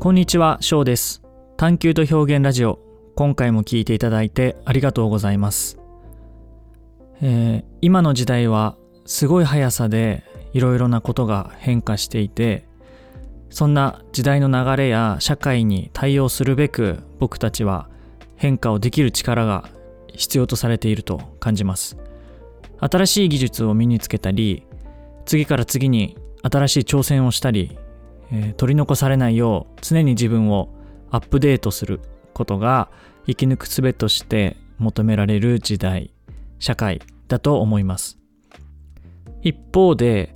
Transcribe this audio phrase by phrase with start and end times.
[0.00, 1.24] こんにちは、翔です。
[1.56, 2.78] 探求と表現ラジオ。
[3.16, 5.80] 今回も聞いていただいてありがとうございます。
[7.20, 12.68] えー今の時代はすごい速さでいろいろなことが変化していて、
[13.50, 17.90] そんな時代の流れや社会に対応するべく僕たちは
[18.36, 19.68] 変化をできる力が
[20.14, 21.98] 必要とされていると感じます。
[22.78, 24.64] 新しい技術を身につけたり、
[25.26, 26.16] 次から次に
[26.48, 27.76] 新しい挑戦をしたり、
[28.32, 30.68] えー取り残されないよう常に自分を
[31.10, 32.00] アップデートする
[32.34, 32.88] ことが
[33.26, 36.12] 生き抜く術として求められる時代
[36.58, 38.18] 社会だと思います。
[39.42, 40.34] 一方で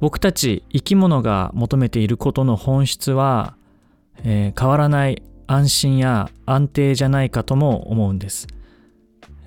[0.00, 3.54] 僕たち生き物が求めていることの本質は、
[4.24, 8.46] えー変わらない安心や安定じゃないかとも思うんです、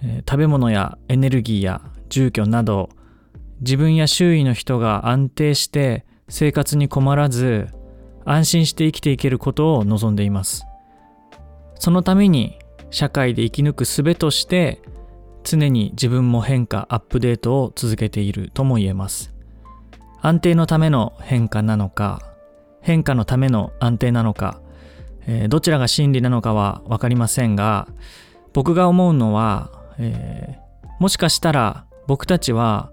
[0.03, 2.89] えー食べ物やエネルギーや住居など
[3.61, 7.67] 自分や周囲の人が安定して生活に困らず
[8.25, 10.65] 安心して生きていけることを望んでいます。
[11.79, 12.57] そのために
[12.89, 14.81] 社会で生き抜く術として
[15.43, 19.33] 常に自分も変化アップデートを続けているとも言えます。
[20.21, 22.19] 安定のための変化なのか
[22.81, 24.61] 変化のための安定なのか、
[25.27, 27.87] えーどちらが真理なのかは分かりませんが
[28.53, 30.65] 僕が思うのは、えー
[30.97, 32.91] もしかしたら僕たちは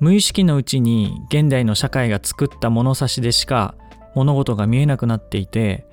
[0.00, 3.76] 無意識のうちに現代の社会が作った物差しでしか
[4.14, 5.86] 物事が見えなくなっていて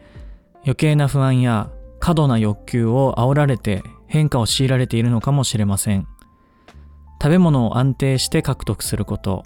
[0.64, 1.70] 余計な不安や
[2.00, 6.08] 過度な欲求を煽られて変化を強いられているのかもしれません。
[7.22, 9.44] 食べ物を安定して獲得すること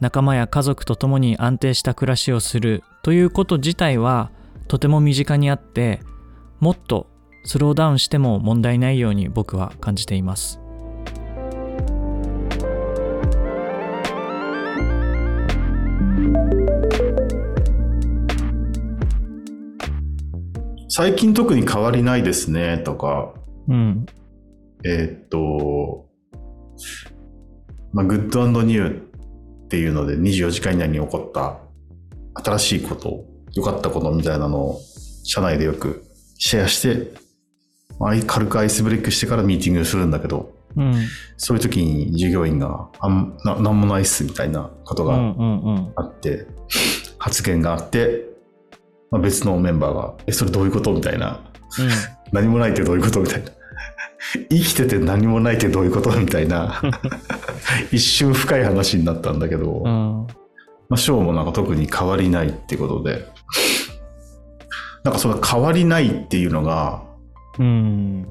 [0.00, 4.30] 仲間や家族と共に安定した暮らしをするということ自体は
[4.68, 6.00] とても身近にあって
[6.60, 7.08] もっと
[7.44, 10.60] スローダウンしても問題ないように僕は感じています。
[20.92, 23.32] 最近特に変わりないですねとか、
[23.68, 24.06] うん。
[24.84, 26.08] えーっと、
[27.92, 31.58] まあ、グッドニューっていうので24時間以内に起こった
[32.42, 33.24] 新しいこと、
[33.54, 34.80] 良かったことみたいなのを
[35.22, 36.04] 社内でよく
[36.38, 37.12] シェアして、
[38.00, 40.94] まあ軽くアイスブレイクしてからミーティングするんだけど、うん。
[41.36, 45.92] そういう時に従業員が、あんななんもないっすみたいなことがうんうんうん。
[45.94, 46.48] あって、
[47.18, 48.29] 発言があって、
[49.10, 51.40] まあ、別のメンバーが、え、それどういうことみたいな。
[52.32, 53.50] 何もないってどういうことみたいな。
[54.50, 56.80] 生きてて何もないってどういうことみたいな。
[57.90, 60.26] 一瞬深い話になったんだけど、まうん。
[60.90, 63.26] あ、ショーもなんか特に変わりないってことで、
[65.02, 67.02] なんかその変わりないっていうのが、
[67.58, 68.28] うん。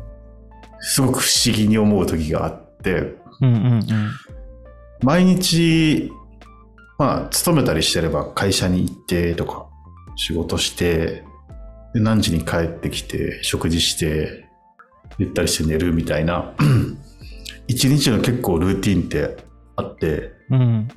[0.79, 3.81] すごく不思議に思う時があって、うんうん。
[5.03, 6.12] 毎日、
[6.97, 9.69] まあ、勤めたりしてれば会社に行ってとか、
[10.19, 11.24] 仕事して、
[11.94, 14.46] で何時に帰ってきて、食事して、
[15.18, 16.53] ゆったりして寝るみたいな、
[17.68, 19.38] 一日の結構ルーティンって
[19.78, 20.62] あって、うん。
[20.62, 20.88] うん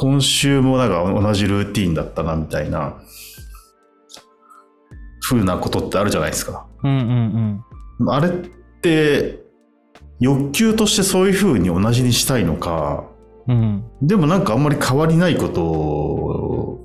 [0.00, 3.02] 今週もなんか同じルーティンだったなみたいな、
[5.20, 6.68] 風なことってあるじゃないですか。
[6.84, 7.60] うん
[8.00, 8.10] うん。
[8.10, 8.32] あれっ
[8.80, 9.40] て、
[10.20, 13.08] 欲求としてそういう風に同じにしたいのか、
[13.48, 13.84] うん。
[14.00, 15.62] でもなんかあんまり変わりないこと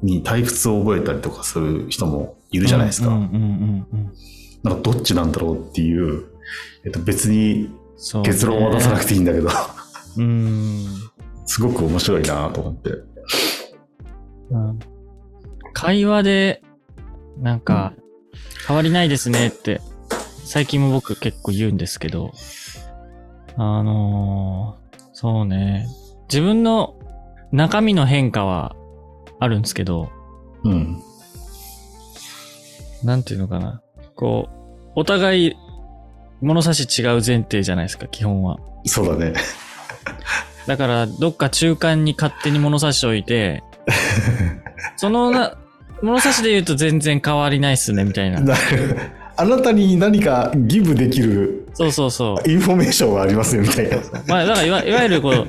[0.03, 3.07] に退屈を覚えたりとかする人もいるじゃないですか。
[3.07, 4.13] うんうんうんうん
[4.63, 6.23] なんかどっちなんだろうっていう、
[6.85, 7.69] えっと、別に
[8.23, 9.49] 結論は出さなくていいんだけど、
[10.17, 10.85] うん。
[11.45, 12.91] すごく面白いなと思って。
[14.51, 14.79] うん。
[15.73, 16.63] 会話で、
[17.39, 17.93] なんか、
[18.65, 19.81] 変わりないですねって、
[20.45, 22.31] 最近も僕結構言うんですけど、
[23.57, 24.83] あのー
[25.15, 25.87] そうね、
[26.27, 26.95] 自分の
[27.51, 28.75] 中身の変化は
[29.43, 30.09] あるんですけど、
[30.63, 31.01] うん。
[33.03, 33.81] なんていうのかな。
[34.15, 35.55] こう、お互い
[36.41, 38.57] 物差し違う前提じゃないですか、基本は。
[38.85, 39.33] そうだね。
[40.67, 43.63] だから、どっか中間に勝手に物差し置いて、
[44.95, 45.57] そのな、
[46.01, 48.39] 物差しで言うと全然変わんないっすね、みたいな。
[48.39, 48.55] な
[49.35, 52.49] あなたに何か give できるそうそうそう。
[52.49, 53.97] インフォメーションがありますよみたいな。
[54.27, 55.47] まあ、だからいわいわゆるこう、なん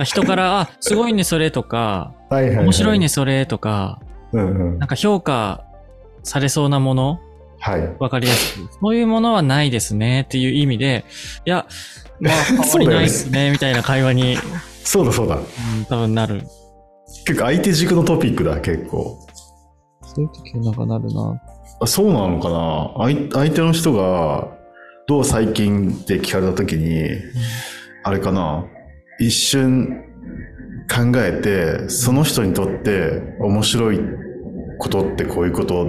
[0.00, 2.64] か人から、あ、すごいね、それとか、はいはい、はい。
[2.64, 3.08] 面白いね、。
[3.08, 4.00] それとか、
[4.32, 4.78] うんうん。
[4.78, 5.64] なんか評価
[6.22, 7.20] されそうなもの、
[7.60, 7.96] はい。
[7.98, 8.68] わかりやすく。
[8.80, 11.04] そういうものはないですね、っていう意味で、
[11.44, 11.66] いや、
[12.20, 14.36] まあ、 変わりないっすね、みたいな会話に、
[14.84, 15.36] そうだそうだ。
[15.36, 16.42] うん、多分なる。
[17.26, 19.18] 結構相手軸のトピックだ、結構。
[20.02, 21.40] そういう時はなんかなるな。
[21.80, 22.92] あそうなのかな？
[23.04, 24.48] 相相手の人が、
[25.06, 27.08] どう最近って聞かれた時に、
[28.02, 28.64] あれかな？
[29.20, 30.04] 一瞬
[30.88, 34.00] 考えて、その人にとって面白い
[34.78, 35.86] ことってこういうこと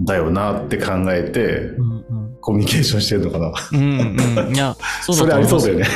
[0.00, 1.94] だよなって考えて、うんう
[2.32, 2.36] ん。
[2.40, 3.52] コミュニケーションしてるのかな。
[3.72, 4.16] うん
[4.46, 4.54] うん。
[4.54, 5.80] いや、 そうだそれありそうだよね。
[5.80, 5.88] ね。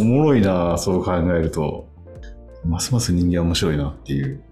[0.00, 1.88] おもろいなそう考えると。
[2.64, 4.42] ますます人間面白いなっていう。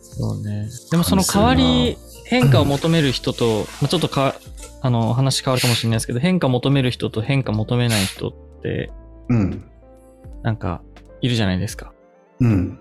[0.00, 0.68] そうね。
[0.90, 4.36] でもその代わり、変化を求める人と、まあちょっとか、
[4.80, 8.32] あの、話変わるかもしれないですけど、変化を求める人と変化求めない人っ
[8.62, 8.90] て、
[9.28, 9.67] うん。
[10.42, 10.82] なんか、
[11.20, 11.92] いるじゃないですか。
[12.40, 12.78] うん。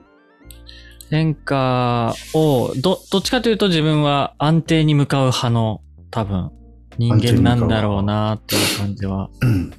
[1.09, 5.81] 変化を、ど、どっちかというと自分は安定に向かう派の、
[6.11, 6.51] 多分、
[6.97, 9.73] 人間なんだろうなっていう感じはうん。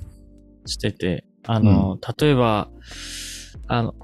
[0.66, 2.68] してて、あの、例えば、
[3.66, 3.94] あの、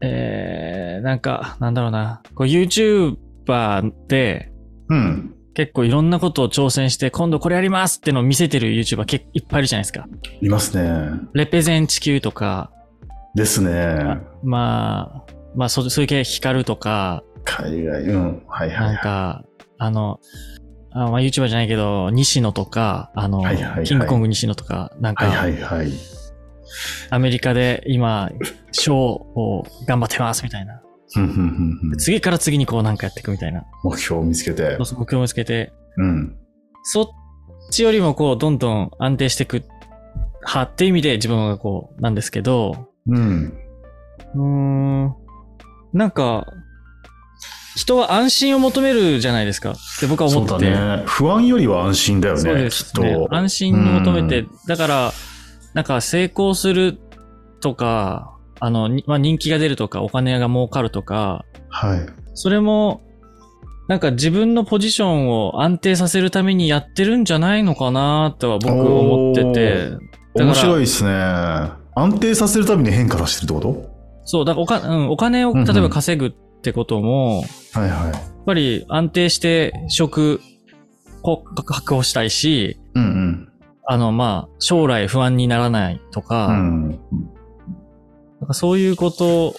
[0.00, 4.50] えー、なんか、なんだろうな、こう YouTuber で
[4.88, 5.34] うん。
[5.54, 10.06] 結構いろんなことを挑戦して、今度これやりますってのを見せてる YouTuber 結構いっぱいいるじゃないですか。
[10.40, 11.10] いますね。
[11.34, 12.70] レペゼン地球とか、
[13.34, 14.18] ですね。
[14.42, 18.42] まあ、まあそうそういう系光るとか、海外、うん。
[18.48, 18.96] はいはいなんはい。
[18.98, 19.44] か、
[19.78, 20.20] あの、
[20.92, 25.92] あまあ YouTuber じゃないけど、西野とか、あの、はいはいはいキングコング西野とか、なんか、はいはいはい。
[27.10, 28.30] アメリカで今、
[28.72, 30.80] ショーを頑張ってますみたいな。
[31.98, 32.96] 次から次にこうなん。
[32.96, 33.64] かやっていくみたいな。
[33.82, 34.76] 目標を見つけて。
[34.78, 36.36] 目標を見つけて、うん。
[36.84, 37.06] そっ
[37.70, 38.58] ちよりもこう、どん。
[38.58, 38.90] どん。
[38.98, 39.62] 安定していく
[40.46, 42.14] 派って意味で自分はこう、なん。
[42.14, 43.58] ですけど、うん。
[44.34, 44.42] うー
[45.08, 45.14] ん、
[45.92, 46.10] なん。
[46.10, 46.46] か、
[47.76, 50.70] 人は安心を求めるじゃないですかって僕は思ってて。
[50.70, 51.02] だね。
[51.06, 52.40] 不安よりは安心だよね。
[52.40, 53.34] そうですきっと。
[53.34, 55.12] 安心を求めて、だから、
[55.74, 55.84] なん。
[55.84, 56.98] か成功する
[57.60, 62.06] とか、あの、にまあ、人気が出るとか、お金が儲かるとか、はい。
[62.34, 63.02] それも、
[63.88, 69.90] なんか自分のポジションを安定させるためにやってるんじゃないのかなとは僕は思ってて。
[70.34, 71.10] 面白いですね。
[71.96, 73.90] 安定させるために変化させてるってこ
[74.24, 76.30] そう、だからおか、うん、お金をうんうん例えば稼ぐっ
[76.62, 77.42] てことも、
[77.72, 78.12] とはいはい。
[78.12, 80.40] やっぱり安定して職
[81.24, 83.48] を確保したいし、うん
[83.92, 87.00] あの、まあ、将来不安にならないとか、うん。
[88.40, 88.44] うん。
[88.44, 89.54] なんかそういうこと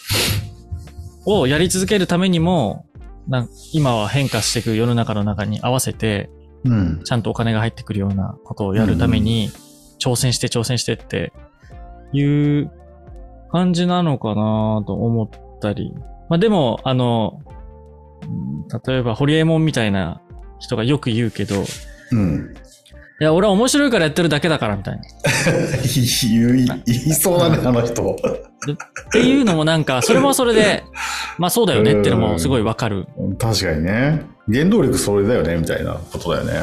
[1.25, 2.85] をやり続けるためにも、
[3.27, 6.29] なん今は変化していく世の中の中に合わせて、
[6.63, 7.01] うん。
[7.03, 9.49] ちゃんとお金が入ってくるようなことをやるために、
[9.99, 11.31] 挑戦して挑戦してって
[12.11, 12.71] いう
[13.51, 15.29] 感じなのかなと思っ
[15.59, 15.93] たり。
[16.29, 18.51] まあでも、あの、うん
[18.85, 20.21] 例えば、ホリエモンみたいな
[20.59, 21.65] 人がよく言うけど、い
[22.11, 22.55] うん。
[23.23, 25.01] や、俺は面白いからやってるだけだからみたいな。
[25.83, 28.15] 言い、言いそうだね、あの人。
[28.15, 30.83] っていうのもなんか、それもそれで、
[31.37, 33.07] まあそうだよねっていうのもすごいわかる。
[33.37, 34.25] 確かにね。
[34.51, 36.53] 原動力それだよね、みたいなことだよね。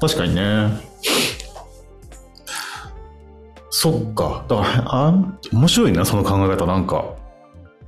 [0.00, 0.70] 確かにね。
[3.70, 4.44] そっか。
[4.48, 5.14] だから、あ
[5.52, 6.66] 面白いな、その考え方。
[6.66, 7.04] なんか、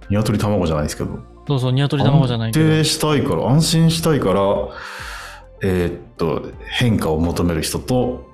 [0.09, 1.19] 鶏卵じゃないですけど。
[1.47, 2.65] そうそう、鶏卵じゃないけど。
[2.65, 4.43] 安定したいから、安心したいから、
[5.67, 8.27] えーっと、変化を求める人と、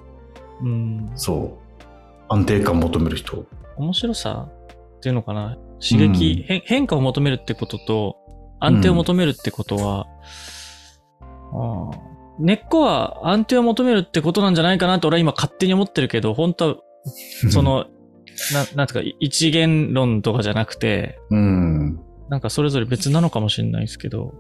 [0.62, 1.12] うん。
[1.15, 1.85] そう、
[2.29, 3.47] 安定感を求める人。
[3.77, 4.49] 面白さ
[4.97, 5.56] っていうのかな？
[5.81, 8.17] 刺激、変変化を求めるってことと
[8.59, 10.06] 安定を求めるってことは、
[11.21, 11.99] ああ
[12.38, 16.76] 根っこは安定を求めるってことなんじゃないかなと俺は今勝手に思ってるけど、本当は
[17.50, 17.87] そ、の、
[18.52, 22.00] ななんていうか一元論とかじゃなくて、うん。
[22.28, 24.35] なんかそれぞれ別なのかもしれないですけど。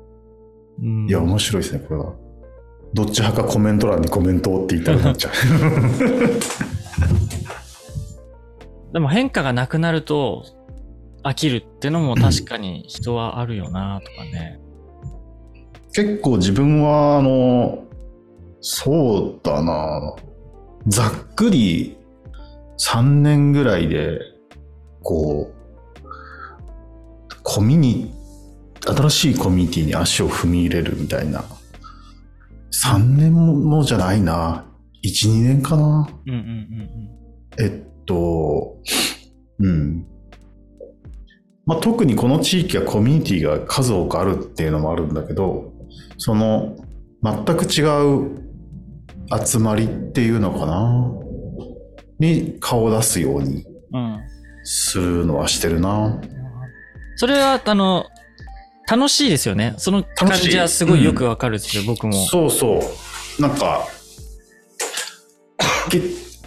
[0.82, 2.14] うん、いや、面白いですね、これは。
[2.92, 5.26] どっち派かコメント欄にコメントをって言ったらなっち？
[5.26, 5.32] ゃう。
[8.92, 10.44] でも変化がなくなると
[11.22, 14.58] 飽きるってのも確かに人はあるよなとかね。
[15.92, 17.84] 結構自分は、あの、
[18.60, 20.14] そうだな、
[20.86, 21.96] ざっくり
[22.78, 24.20] 3年ぐらいで、
[25.02, 25.54] こう、
[27.42, 28.14] コミュニ、
[28.86, 31.44] 新しいコミュニティに足を踏み入れるみたいな。
[32.72, 34.66] 3年もじゃないな。
[35.04, 36.08] 1、2年かな。
[36.26, 37.10] うんうんうん
[37.58, 38.76] えっと、
[39.58, 40.06] うん。
[41.66, 45.72] まあ、特にこの地域はコミュニティが数多くあるっていうのもあるんだけど、
[46.16, 46.76] その
[47.22, 47.82] 全く違
[48.16, 48.40] う
[49.46, 51.12] 集まりっていうのかな
[52.18, 54.04] に顔を出すようにうん。
[54.04, 54.20] うん。
[54.64, 56.20] するのはしてるな。
[57.16, 58.06] それは、あの、
[58.90, 59.74] 楽しいですよね。
[59.76, 62.12] その感じはすごいよくわかるですよ、僕も。
[62.26, 62.80] そうそ
[63.38, 63.42] う。
[63.42, 63.86] なんか、
[65.88, 66.00] け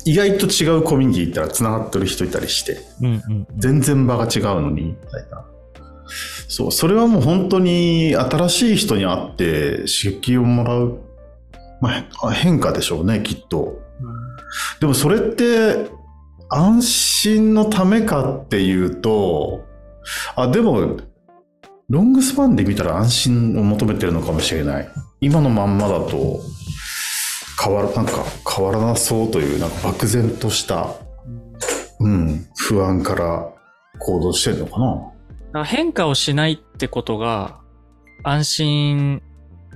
[0.06, 2.82] 意外と違うコミュニティ行ったら繋がってる人いたりして。
[3.02, 3.48] うんうんうん。
[3.58, 5.46] 全然場が違うのに、みたいな。
[6.50, 11.00] そう、それはもう本当に新しい人に会って刺激をもらう、
[11.80, 13.80] まあ、変化でしょうね、きっと。
[14.82, 15.90] でもそれって
[16.50, 19.64] 安心のためかっていうと、
[20.36, 20.98] あ、でも
[21.94, 24.90] ロングスパンで見たら安心を求めてるのかもしれない。
[25.22, 26.40] 今のまんまだと、
[27.64, 30.96] 変わら、なんか変わらなそうという、なんか漠然とした、
[32.00, 33.48] うん、不安から
[34.00, 34.80] 行動してるのか
[35.54, 35.66] な。
[35.66, 37.60] 変化をしないってことが、
[38.24, 39.22] 安心、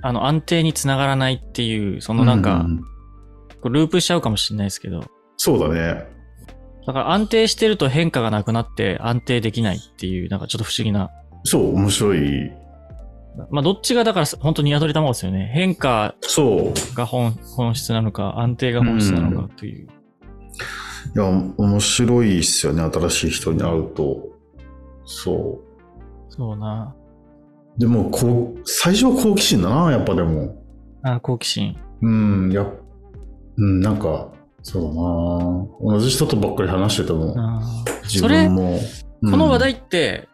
[0.02, 2.80] あの、安定につながらないっていう、そのなんか、うう
[3.62, 5.04] こうループしちゃうかもしれないですけど、
[5.36, 6.04] そうだね。
[6.84, 11.10] だから安定してると変化がなくなって安定できないっていう、なんかちょっと不思議な。
[11.44, 12.52] そう、面白い。
[13.50, 15.50] まあ、どっちがだから本当に鶏卵ですよね。
[15.54, 16.96] 変化そう。
[16.96, 19.86] が本本質なのか、安定が本質なのかという。
[19.86, 21.24] いや、
[21.56, 22.82] 面白いっすよね。
[22.82, 24.28] 新しい人に会うと。
[25.04, 25.60] そ
[26.28, 26.94] そうな。
[27.76, 27.80] う。
[27.80, 30.62] でも、こう、最初は好奇心だな、やっぱでも。
[31.02, 31.76] あ好奇心。
[32.02, 32.66] うん、やっ
[33.58, 34.28] うん、なんか、
[34.62, 34.88] そうだ
[35.90, 37.60] な同じ人とばっかり話してても、あ
[38.04, 38.78] 自分も。
[39.22, 40.28] この話題うんって、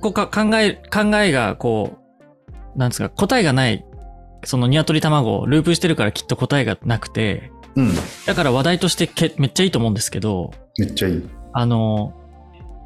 [0.00, 1.98] こうか考え、考えがこ
[2.76, 3.84] う、なんですか、答えがない、
[4.44, 7.90] その鶏卵をループしてるからきっと答えがなくて、うん、
[8.26, 11.28] だから話題としてけめっちゃいいと思うんですけど、めっちゃいい。
[11.52, 12.14] あの、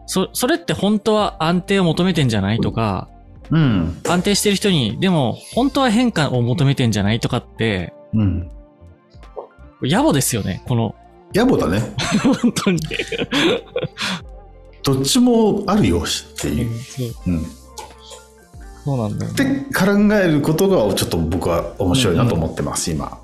[0.06, 3.08] そ、それって本当は安定を求めてんじゃないとか、
[3.50, 8.50] うん、安定してる人に、でも本当は変化を求めてんじゃないとかって、うん。
[9.82, 10.94] 野暮ですよね、この、
[11.34, 11.80] 野暮だね。
[12.22, 12.80] 本当に。
[14.84, 16.78] どっちもあるよしっていう。
[16.80, 17.40] そううん。
[17.40, 17.44] っ
[18.84, 19.66] そうなんだよ、てね。
[19.74, 23.18] 考えることがちょっと僕は面白いなと思ってます、今。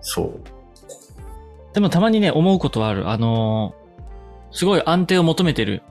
[0.00, 0.40] そう。
[1.74, 3.08] でもたまにね、思うことはある。
[3.08, 3.82] あのー
[4.52, 5.82] すごい安定を求めてる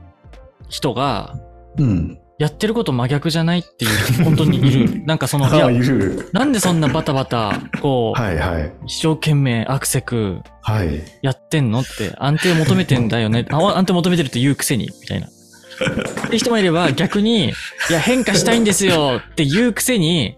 [0.69, 1.35] 人が、
[1.77, 2.19] うん。
[2.41, 3.91] やってること真逆じゃないっていう、
[4.25, 5.01] 本当にいる。
[5.05, 6.27] なんかその、いや、る。
[6.33, 8.73] なんでそんなバタバタ、こう、はいはい。
[8.87, 11.03] 一生懸命アクセクはい。
[11.21, 13.45] やってんのって、安定を求めてんだよね。
[13.53, 15.27] あ安定求めてるって言うくせに、みたいな。
[15.27, 17.53] って人もいれば逆に、い
[17.91, 20.35] や変化したいんですよって言うくせに、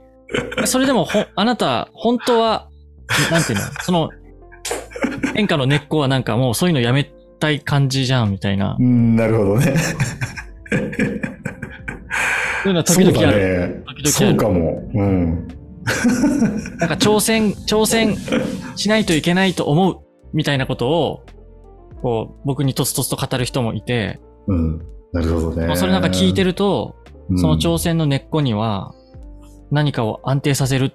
[0.66, 2.68] それでもほ、あなた、本当は、
[3.32, 4.10] なんていうのその、
[5.36, 8.76] 変化の根っこはなんかもうそういうのやめたい感じじゃん、みたいな。
[8.78, 9.74] うん、なるほどね。
[12.70, 13.86] いうのは時々ある。
[14.06, 14.90] そうかも。
[14.94, 15.48] うん。
[16.78, 18.16] なんか挑戦、 挑戦
[18.76, 20.00] しないといけないと思う、
[20.34, 21.26] みたいなことを、
[22.02, 24.82] こう、僕にとつとつと語る人もいて、うん。
[25.12, 25.76] なるほどね。
[25.76, 26.96] それなんか聞いてると、
[27.30, 28.94] うん、その挑戦の根っこには、
[29.72, 30.94] 何かを安定させる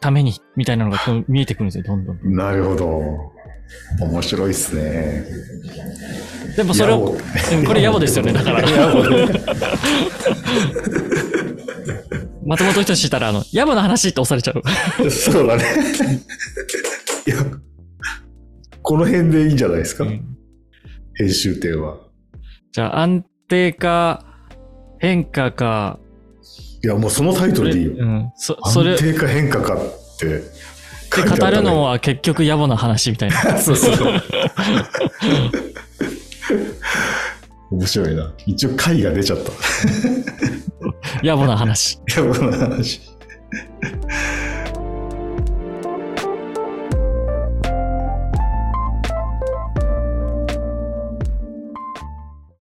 [0.00, 2.34] ために、みたいなのが見えてくるんですよ、どんどん。
[2.34, 3.35] なるほど。
[4.00, 5.24] 面白いっすね。
[6.56, 7.16] でもそれを、
[7.66, 8.62] これ野暮ですよね、だから。
[12.46, 15.10] 松本人志したら、あの、野暮な話って押されちゃう。
[15.10, 15.64] そうだね。
[17.26, 17.36] いや、
[18.82, 20.24] この辺でいいんじゃないですか、うん
[21.18, 21.96] 編集点は。
[22.72, 24.22] じゃあ、安定か、
[24.98, 25.98] 変化か、
[26.84, 27.94] いや、もうそのタイトルでいいよ。
[27.98, 29.78] うん、そ、それ、安定か変化かっ
[30.18, 30.42] て
[31.22, 33.58] ったね語るのは結局野暮な話みたいな。
[33.58, 34.22] そうそうそう。
[37.70, 38.32] 面白いな。
[38.46, 39.50] 一応回が出ちゃった。
[41.22, 41.94] 野暮な話。
[41.94, 43.00] いや、この話。